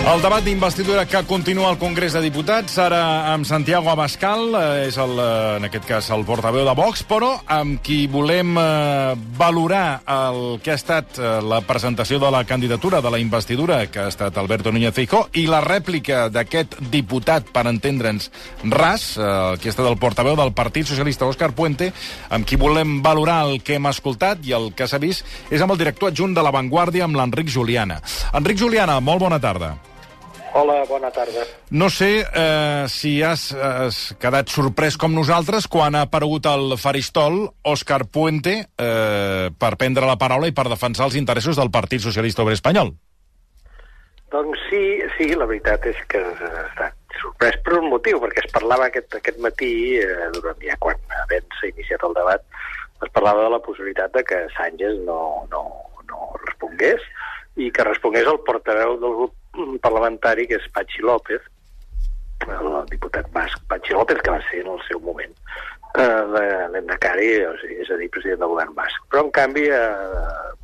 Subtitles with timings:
[0.00, 4.96] El debat d'investidura que continua al Congrés de Diputats, ara amb Santiago Abascal, eh, és
[4.98, 10.00] el, eh, en aquest cas el portaveu de Vox, però amb qui volem eh, valorar
[10.08, 14.36] el que ha estat la presentació de la candidatura de la investidura, que ha estat
[14.38, 18.30] Alberto Núñez Feijó, i la rèplica d'aquest diputat, per entendre'ns,
[18.64, 21.92] ras, eh, que ha estat el portaveu del Partit Socialista, Òscar Puente,
[22.30, 25.76] amb qui volem valorar el que hem escoltat i el que s'ha vist, és amb
[25.76, 28.00] el director adjunt de La Vanguardia, amb l'Enric Juliana.
[28.32, 29.76] Enric Juliana, molt bona tarda.
[30.52, 31.44] Hola, bona tarda.
[31.70, 37.44] No sé eh, si has, has quedat sorprès com nosaltres quan ha aparegut al faristol
[37.62, 42.42] Òscar Puente eh, per prendre la paraula i per defensar els interessos del Partit Socialista
[42.42, 42.90] Obrer Espanyol.
[44.30, 44.82] Doncs sí,
[45.16, 49.14] sí, la veritat és que he estat sorprès per un motiu, perquè es parlava aquest,
[49.18, 52.42] aquest matí, eh, durant ja quan havent s'ha iniciat el debat,
[53.00, 55.62] es parlava de la possibilitat de que Sánchez no, no,
[56.10, 57.06] no respongués
[57.56, 59.34] i que respongués el portaveu del grup
[59.84, 61.42] parlamentari, que és Pachi López,
[62.48, 65.34] el diputat basc Pachi López, que va ser en el seu moment
[65.98, 66.22] eh,
[66.74, 69.02] l'endecari, o sigui, és a dir, president del govern basc.
[69.10, 69.84] Però, en canvi, ha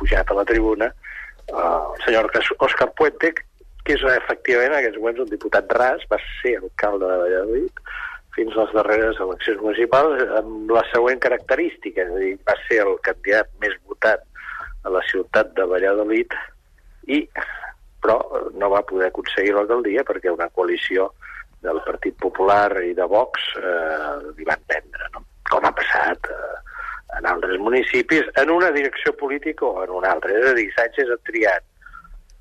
[0.00, 3.32] pujat a la tribuna eh, el senyor Òscar Puente,
[3.82, 7.82] que és efectivament en aquests moments un diputat ras, va ser alcalde de Valladolid
[8.32, 12.78] fins a les darreres eleccions municipals amb la següent característica, és a dir, va ser
[12.86, 14.22] el candidat més votat
[14.86, 16.32] a la ciutat de Valladolid
[17.10, 17.26] i
[18.02, 18.18] però
[18.58, 21.12] no va poder aconseguir l'alcaldia perquè una coalició
[21.62, 25.22] del Partit Popular i de Vox eh, li van prendre, no?
[25.50, 26.56] com ha passat eh,
[27.18, 30.32] en altres municipis, en una direcció política o en una altra.
[30.34, 31.64] És a dir, Sánchez ha triat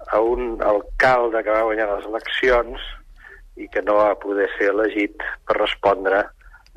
[0.10, 2.88] a un alcalde que va guanyar les eleccions
[3.62, 6.24] i que no va poder ser elegit per respondre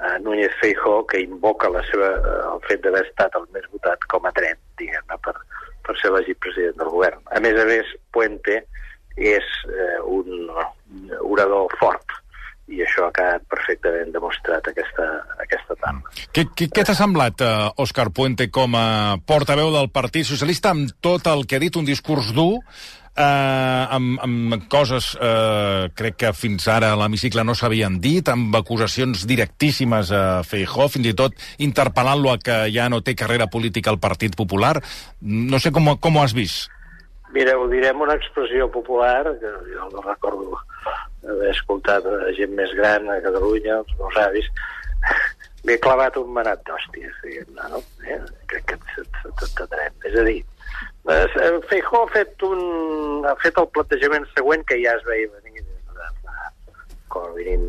[0.05, 4.05] a Núñez Feijó, que invoca la seva, eh, el fet d'haver estat el més votat
[4.11, 5.37] com a dret, diguem-ne, per,
[5.87, 7.23] per ser elegit president del govern.
[7.31, 8.61] A més a més, Puente
[9.15, 10.49] és eh, un
[11.23, 12.21] orador fort
[12.73, 15.07] i això ha quedat perfectament demostrat aquesta,
[15.43, 16.15] aquesta tarda.
[16.33, 20.95] Què, què, què t'ha semblat, eh, Òscar Puente, com a portaveu del Partit Socialista, amb
[21.05, 22.63] tot el que ha dit, un discurs dur,
[23.17, 28.55] eh, amb, amb coses, eh, crec que fins ara a l'hemicicle no s'havien dit, amb
[28.57, 33.91] acusacions directíssimes a Feijó, fins i tot interpel·lant-lo a que ja no té carrera política
[33.91, 34.77] al Partit Popular.
[35.21, 36.71] No sé com, com ho has vist.
[37.35, 40.61] Mira, ho direm una expressió popular, que jo no recordo
[41.27, 44.51] haver escoltat a gent més gran a Catalunya, els meus avis,
[45.65, 47.81] m'he clavat un manat d'hòsties, diguem-ne, no?
[48.07, 48.21] Eh?
[48.53, 48.79] Crec que
[49.41, 49.97] t'entendrem.
[50.05, 50.43] És a dir,
[51.05, 55.65] Feijó ha fet, un, ha fet el plantejament següent que ja es veia venir
[57.13, 57.65] com a mínim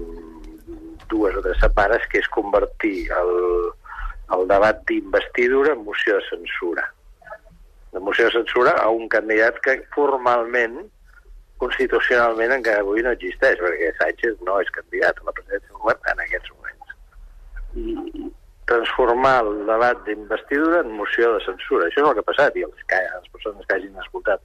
[1.11, 3.33] dues o tres setmanes, que és convertir el,
[4.33, 6.87] el debat d'investidura en moció de censura
[7.95, 10.81] de moció de censura a un candidat que formalment,
[11.63, 16.09] constitucionalment, encara avui no existeix, perquè Sánchez no és candidat a la presidència del govern
[16.11, 16.97] en aquests moments.
[17.79, 18.25] I
[18.65, 21.87] transformar el debat d'investidura en moció de censura.
[21.87, 24.41] Això és el que ha passat, i els que, les persones que hagin escoltat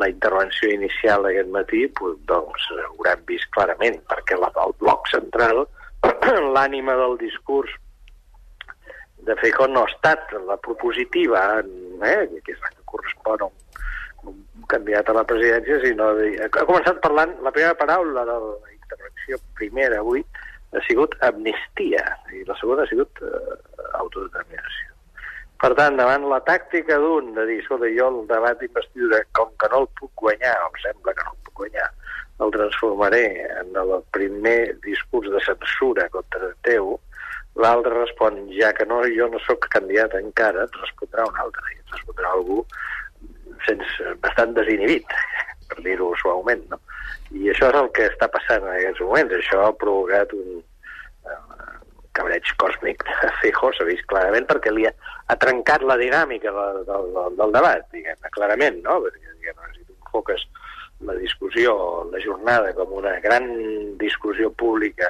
[0.00, 5.66] la intervenció inicial d'aquest matí pues, doncs hauran vist clarament perquè la, el bloc central,
[6.56, 7.74] l'ànima del discurs
[9.22, 14.32] de Feijó no ha estat la propositiva, eh, que és la que correspon a un,
[14.32, 18.72] un candidat a la presidència, sinó de, ha començat parlant, la primera paraula de la
[18.72, 20.24] intervenció primera avui
[20.72, 22.02] ha sigut amnistia,
[22.32, 23.56] i la segona ha sigut eh,
[24.00, 24.90] autodeterminació.
[25.62, 29.70] Per tant, davant la tàctica d'un de dir, escolta, jo el debat d'investidura, com que
[29.70, 31.88] no el puc guanyar, em sembla que no el puc guanyar,
[32.42, 33.24] el transformaré
[33.60, 36.96] en el primer discurs de censura contra teu,
[37.60, 41.80] L'altre respon, ja que no, jo no sóc candidat encara, et respondrà un altre, i
[41.82, 42.62] et respondrà algú
[43.66, 45.12] sense, bastant desinhibit,
[45.72, 46.78] per dir-ho suaument, no?
[47.32, 49.32] I això és el que està passant en aquests moments.
[49.38, 51.78] Això ha provocat un uh,
[52.18, 54.92] cabreig còsmic de Feijó, s'ha vist clarament, perquè li ha,
[55.32, 59.00] ha trencat la dinàmica del, del, del debat, diguem clarament, no?
[59.06, 60.44] Perquè, diguem si tu enfoques
[61.08, 61.74] la discussió,
[62.12, 63.48] la jornada, com una gran
[63.98, 65.08] discussió pública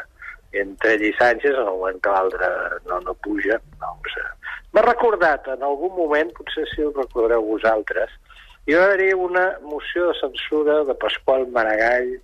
[0.52, 2.48] entre ell i Sánchez, en el moment que l'altre
[2.88, 4.16] no, no puja, doncs...
[4.20, 4.30] Eh,
[4.72, 8.12] M'ha recordat, en algun moment, potser si ho recordareu vosaltres,
[8.66, 12.20] hi va haver una moció de censura de Pasqual Maragall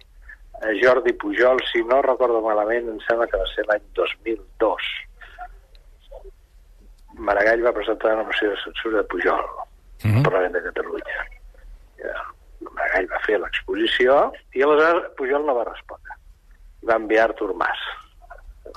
[0.62, 4.88] a Jordi Pujol, si no recordo malament, em sembla que va ser l'any 2002.
[7.28, 9.44] Maragall va presentar una moció de censura de Pujol,
[10.02, 10.16] mm -hmm.
[10.16, 11.18] al Parlament de Catalunya.
[12.70, 16.12] Maragall va fer l'exposició i aleshores Pujol no va respondre.
[16.82, 17.78] Va enviar Artur Mas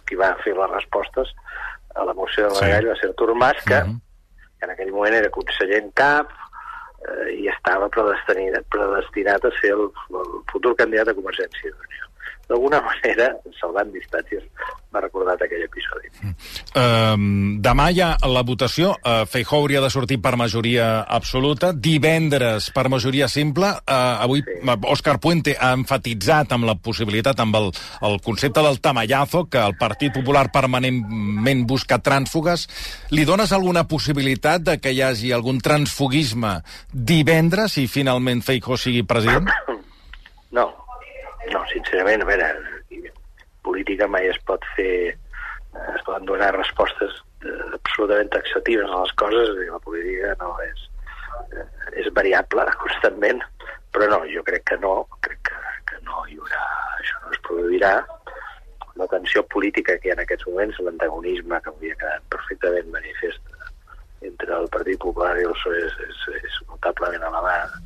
[0.05, 1.33] qui va fer les respostes
[1.95, 2.87] a la moció de la sí.
[2.87, 3.99] va ser Artur Mas, que, uh -huh.
[4.57, 6.29] que en aquell moment era conseller en cap,
[7.07, 9.89] eh, i estava predestinat, predestinat a ser el,
[10.21, 12.10] el futur candidat a Convergència d'Unió
[12.51, 14.43] d'alguna manera, salvant distàncies,
[14.91, 16.09] m'ha recordat aquell episodi.
[16.75, 17.15] Uh,
[17.63, 18.91] demà hi ha la votació.
[18.99, 21.71] Uh, Feijó hauria de sortir per majoria absoluta.
[21.71, 23.71] Divendres per majoria simple.
[23.85, 24.59] Uh, avui sí.
[24.91, 27.71] Òscar Puente ha enfatitzat amb la possibilitat, amb el,
[28.07, 32.67] el concepte del tamallazo, que el Partit Popular permanentment busca trànsfugues.
[33.15, 36.57] Li dones alguna possibilitat de que hi hagi algun transfuguisme
[36.91, 39.47] divendres si finalment Feijó sigui president?
[40.51, 40.67] No,
[41.53, 42.49] no, sincerament, a veure,
[43.65, 45.13] política mai es pot fer,
[45.95, 50.87] es poden donar respostes eh, absolutament taxatives a les coses, i la política no és,
[51.57, 51.67] eh,
[52.03, 53.43] és variable constantment,
[53.91, 54.95] però no, jo crec que no,
[55.27, 55.61] crec que,
[55.91, 56.65] que no hi haurà,
[56.97, 57.95] això no es produirà,
[58.99, 63.39] la tensió política que hi ha en aquests moments, l'antagonisme que havia quedat perfectament manifest
[64.21, 67.77] entre el Partit Popular i el PSOE és, és, és notablement elevat,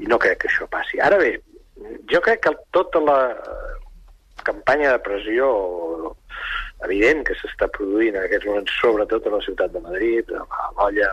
[0.00, 1.00] i no crec que això passi.
[1.04, 1.34] Ara bé,
[2.10, 3.18] jo crec que tota la
[4.42, 5.48] campanya de pressió
[6.86, 11.10] evident que s'està produint en aquests moments, sobretot a la ciutat de Madrid, a l'olla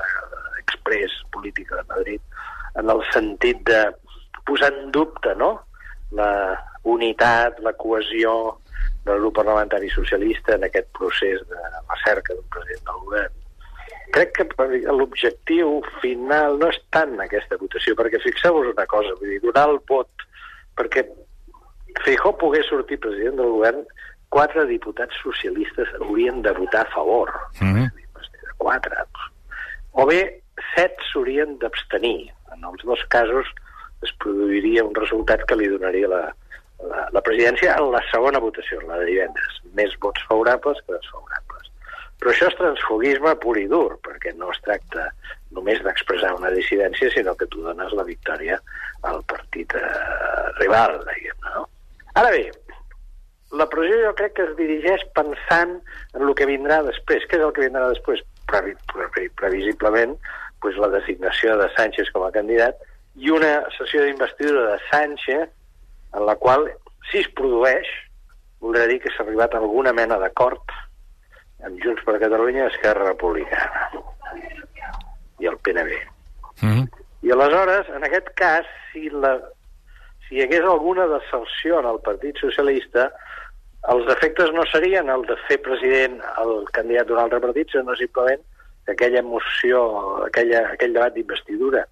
[0.62, 2.22] express política de Madrid,
[2.80, 3.84] en el sentit de
[4.46, 5.52] posar en dubte no?
[6.12, 6.32] la
[6.90, 8.58] unitat, la cohesió
[9.06, 11.60] del grup parlamentari socialista en aquest procés de
[11.92, 13.36] recerca d'un president del govern.
[14.16, 19.42] Crec que l'objectiu final no és tant aquesta votació, perquè fixeu-vos una cosa, vull dir,
[19.44, 20.29] donar el vot
[20.80, 21.06] perquè
[22.06, 23.84] Feijó pogués sortir president del govern,
[24.34, 27.34] quatre diputats socialistes haurien de votar a favor.
[27.60, 27.88] Mm -hmm.
[28.58, 28.96] Quatre.
[29.92, 30.42] O bé,
[30.76, 32.32] set s'haurien d'abstenir.
[32.54, 33.48] En els dos casos
[34.02, 36.22] es produiria un resultat que li donaria la,
[36.92, 39.60] la, la presidència en la segona votació, la de divendres.
[39.74, 41.72] Més vots favorables que desfavorables.
[42.20, 45.10] Però això és transfugisme pur i dur, perquè no es tracta
[45.56, 48.60] només d'expressar una dissidència, sinó que tu dones la victòria
[49.08, 49.99] al partit eh,
[50.70, 51.68] rival, diguem no?
[52.20, 52.50] Ara bé,
[53.52, 55.80] la pressió jo crec que es dirigeix pensant
[56.14, 57.26] en el que vindrà després.
[57.30, 58.22] Què és el que vindrà després?
[58.50, 60.16] Previ, previ, previsiblement,
[60.62, 62.78] pues, la designació de Sánchez com a candidat
[63.20, 65.50] i una sessió d'investidura de Sánchez
[66.18, 66.68] en la qual,
[67.10, 67.90] si es produeix,
[68.62, 70.74] voldrà dir que s'ha arribat a alguna mena d'acord
[71.66, 73.90] amb Junts per Catalunya i Esquerra Republicana
[75.40, 75.94] i el PNB.
[76.62, 76.90] Mm -hmm.
[77.22, 79.40] I aleshores, en aquest cas, si, la,
[80.30, 83.10] si hi hagués alguna deserció en el Partit Socialista,
[83.90, 88.44] els efectes no serien el de fer president el candidat d'un altre partit, sinó simplement
[88.86, 89.82] que aquella emoció,
[90.28, 91.86] aquella, aquell debat d'investidura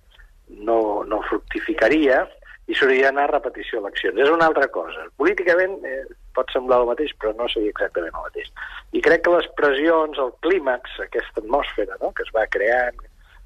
[0.67, 2.25] no, no fructificaria
[2.67, 4.19] i s'hauria d'anar a repetició d'eleccions.
[4.19, 5.07] És una altra cosa.
[5.17, 6.03] Políticament eh,
[6.35, 8.51] pot semblar el mateix, però no seria exactament el mateix.
[8.93, 12.99] I crec que les pressions, el clímax, aquesta atmosfera no?, que es va creant,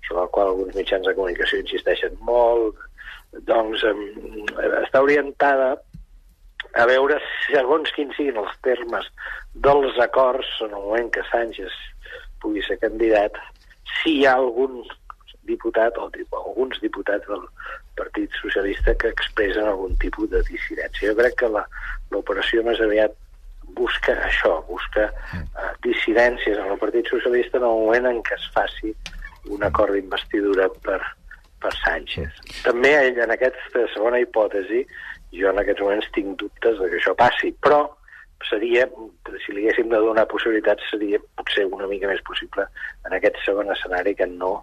[0.08, 2.82] sobre el qual alguns mitjans de comunicació insisteixen molt,
[3.48, 3.84] doncs
[4.84, 5.76] està orientada
[6.76, 7.18] a veure
[7.48, 9.08] segons quins siguin els termes
[9.66, 11.74] dels acords en el moment que Sánchez
[12.42, 13.36] pugui ser candidat,
[14.00, 14.82] si hi ha algun
[15.50, 17.44] diputat o alguns diputats del
[17.98, 21.12] Partit Socialista que expressen algun tipus de dissidència.
[21.12, 23.16] Jo crec que l'operació més aviat
[23.76, 28.48] busca això, busca uh, dissidències en el Partit Socialista en el moment en què es
[28.56, 28.94] faci
[29.52, 31.00] un acord d'investidura per,
[31.62, 32.44] per Sánchez.
[32.66, 34.84] També en aquesta segona hipòtesi
[35.38, 37.86] jo en aquests moments tinc dubtes de que això passi, però
[38.50, 38.88] seria,
[39.46, 42.66] si li haguéssim de donar possibilitats, seria potser una mica més possible
[43.06, 44.58] en aquest segon escenari que no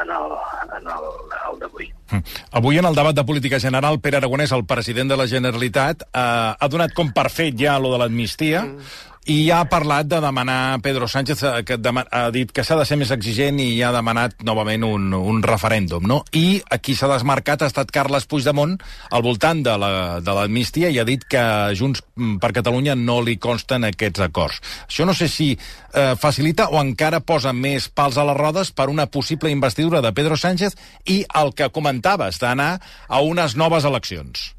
[0.00, 0.32] en el,
[0.78, 1.06] en el,
[1.50, 1.88] el d'avui.
[2.10, 2.34] Mm.
[2.60, 6.20] Avui, en el debat de política general, Pere Aragonès, el president de la Generalitat, eh,
[6.54, 10.20] ha donat com per fet ja lo de l'amnistia, mm i ja ha parlat de
[10.20, 13.92] demanar, Pedro Sánchez eh, que ha dit que s'ha de ser més exigent i ha
[13.92, 16.22] demanat novament un, un referèndum, no?
[16.32, 18.78] I aquí s'ha desmarcat ha estat Carles Puigdemont
[19.10, 21.42] al voltant de l'amnistia la, i ha dit que
[21.76, 22.00] Junts
[22.40, 24.62] per Catalunya no li consten aquests acords.
[24.88, 28.88] Això no sé si eh, facilita o encara posa més pals a les rodes per
[28.88, 30.78] una possible investidura de Pedro Sánchez
[31.12, 34.54] i el que comentaves d'anar a unes noves eleccions.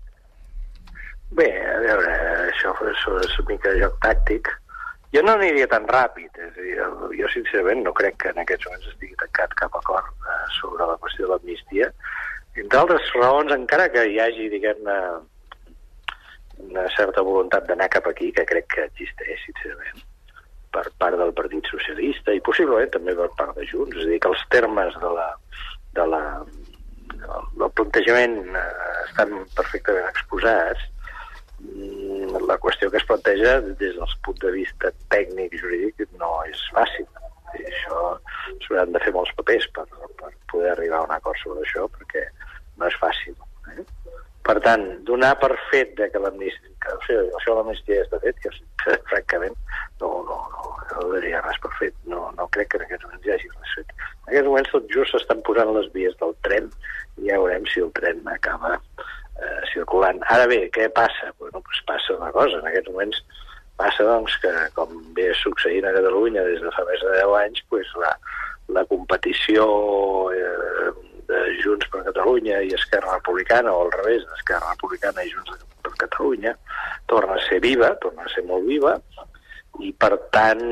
[1.31, 2.20] Bé, a veure,
[2.61, 4.49] això és, és una mica joc tàctic,
[5.11, 6.75] jo no aniria tan ràpid, és a dir,
[7.19, 10.99] jo sincerament no crec que en aquests moments estigui tancat cap acord eh, sobre la
[11.01, 11.89] qüestió de l'amnistia,
[12.61, 14.95] entre altres raons, encara que hi hagi, diguem-ne,
[16.69, 20.03] una certa voluntat d'anar cap aquí, que crec que existeix, sincerament,
[20.71, 24.19] per part del Partit Socialista i possiblement també per part de Junts, és a dir,
[24.23, 25.27] que els termes de la,
[25.97, 26.23] de la,
[27.57, 28.65] del plantejament eh,
[29.09, 30.87] estan perfectament exposats,
[32.81, 37.05] qüestió que es planteja des del punt de vista tècnic i jurídic no és fàcil.
[37.53, 38.17] I això
[38.65, 39.85] s'hauran de fer molts papers per,
[40.17, 42.25] per poder arribar a un acord sobre això, perquè
[42.77, 43.35] no és fàcil.
[43.75, 43.85] Eh?
[44.41, 48.39] Per tant, donar per fet de que l'amnistia, o sigui, això l'amnistia ja està fet,
[48.41, 48.49] que
[49.11, 49.53] francament
[50.01, 51.93] no, no, no, no donaria res per fet.
[52.09, 53.93] No, no crec que en aquests moments hi hagi res fet.
[54.25, 56.71] En aquests moments tot just s'estan posant les vies del tren
[57.21, 60.23] i ja veurem si el tren acaba eh, circulant.
[60.33, 61.29] Ara bé, què passa?
[62.21, 62.59] Una cosa.
[62.61, 63.21] En aquests moments
[63.81, 67.63] passa doncs, que, com ve succeint a Catalunya des de fa més de 10 anys,
[67.73, 68.11] pues, la,
[68.77, 69.65] la competició
[70.35, 70.91] eh,
[71.31, 75.93] de Junts per Catalunya i Esquerra Republicana, o al revés, Esquerra Republicana i Junts per
[76.05, 76.55] Catalunya,
[77.11, 78.97] torna a ser viva, torna a ser molt viva,
[79.81, 80.65] i per tant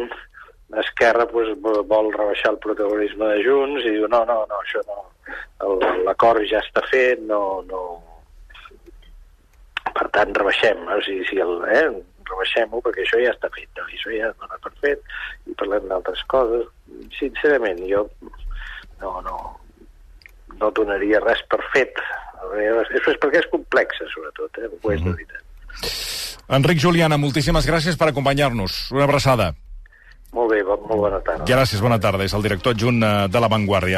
[0.79, 4.99] Esquerra pues, vol rebaixar el protagonisme de Junts i diu no, no, no, això no,
[6.05, 7.87] l'acord ja està fet, no, no...
[9.95, 10.99] Per tant, rebaixem, no?
[11.05, 11.87] si, si el, eh,
[12.29, 13.87] rebaixem-ho perquè això ja està fet, no?
[13.89, 15.15] I això ja es dona per fet,
[15.49, 16.67] i parlem d'altres coses.
[17.17, 18.05] Sincerament, jo
[19.01, 19.37] no, no,
[20.59, 22.01] no donaria res per fet.
[22.39, 24.69] Això és perquè és complexa, sobretot, eh?
[24.69, 25.45] Ho és de veritat.
[26.59, 28.87] Enric Juliana, moltíssimes gràcies per acompanyar-nos.
[28.95, 29.51] Una abraçada.
[30.33, 31.45] Molt bé, molt bona tarda.
[31.49, 32.25] Gràcies, bona tarda.
[32.25, 33.97] És el director adjunt de La Vanguardia.